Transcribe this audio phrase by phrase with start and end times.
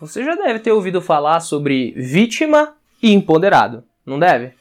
[0.00, 4.52] Você já deve ter ouvido falar sobre vítima e empoderado, não deve?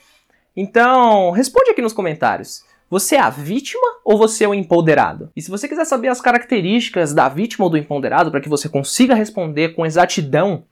[0.56, 2.63] Então, responde aqui nos comentários.
[2.90, 5.29] Você é a vítima ou você é o empoderado?
[5.36, 8.68] E se você quiser saber as características da vítima ou do empoderado para que você
[8.68, 10.63] consiga responder com exatidão,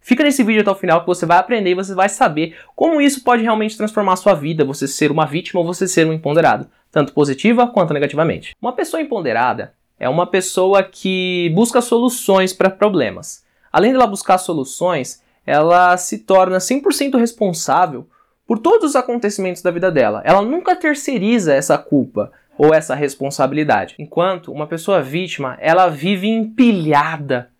[0.00, 3.00] fica nesse vídeo até o final que você vai aprender e você vai saber como
[3.00, 6.12] isso pode realmente transformar a sua vida, você ser uma vítima ou você ser um
[6.12, 8.54] empoderado, tanto positiva quanto negativamente.
[8.62, 13.41] Uma pessoa empoderada é uma pessoa que busca soluções para problemas.
[13.72, 18.06] Além dela buscar soluções, ela se torna 100% responsável
[18.46, 20.20] por todos os acontecimentos da vida dela.
[20.24, 23.94] Ela nunca terceiriza essa culpa ou essa responsabilidade.
[23.98, 27.51] Enquanto uma pessoa vítima, ela vive empilhada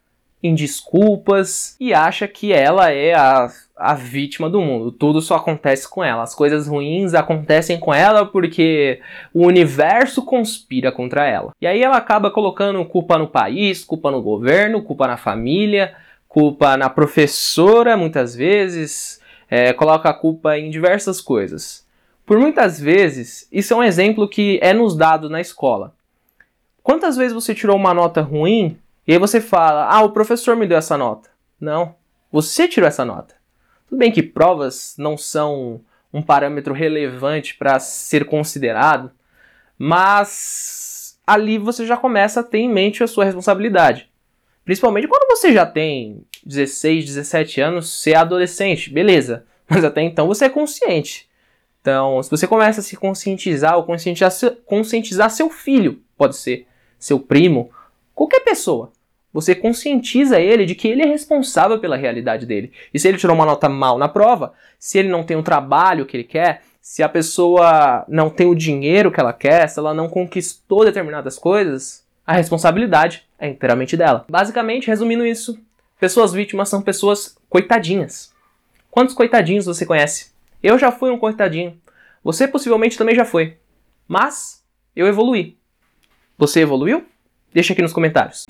[0.42, 4.90] em desculpas e acha que ela é a, a vítima do mundo.
[4.90, 6.22] Tudo só acontece com ela.
[6.22, 9.00] As coisas ruins acontecem com ela porque
[9.32, 11.52] o universo conspira contra ela.
[11.60, 15.94] E aí ela acaba colocando culpa no país, culpa no governo, culpa na família,
[16.28, 21.86] culpa na professora, muitas vezes, é, coloca a culpa em diversas coisas.
[22.26, 25.94] Por muitas vezes, isso é um exemplo que é nos dado na escola.
[26.82, 28.76] Quantas vezes você tirou uma nota ruim
[29.12, 31.28] e aí você fala: Ah, o professor me deu essa nota?
[31.60, 31.94] Não,
[32.32, 33.34] você tirou essa nota.
[33.86, 39.10] Tudo bem que provas não são um parâmetro relevante para ser considerado,
[39.76, 44.10] mas ali você já começa a ter em mente a sua responsabilidade.
[44.64, 49.44] Principalmente quando você já tem 16, 17 anos, você é adolescente, beleza.
[49.68, 51.28] Mas até então você é consciente.
[51.82, 54.32] Então, se você começa a se conscientizar ou conscientizar,
[54.64, 56.66] conscientizar seu filho, pode ser
[56.98, 57.70] seu primo,
[58.14, 58.90] qualquer pessoa,
[59.32, 62.72] você conscientiza ele de que ele é responsável pela realidade dele.
[62.92, 66.04] E se ele tirou uma nota mal na prova, se ele não tem o trabalho
[66.04, 69.94] que ele quer, se a pessoa não tem o dinheiro que ela quer, se ela
[69.94, 74.24] não conquistou determinadas coisas, a responsabilidade é inteiramente dela.
[74.28, 75.58] Basicamente, resumindo isso,
[75.98, 78.32] pessoas vítimas são pessoas coitadinhas.
[78.90, 80.32] Quantos coitadinhos você conhece?
[80.62, 81.80] Eu já fui um coitadinho.
[82.22, 83.56] Você possivelmente também já foi.
[84.06, 84.62] Mas
[84.94, 85.56] eu evoluí.
[86.36, 87.04] Você evoluiu?
[87.52, 88.44] Deixa aqui nos comentários.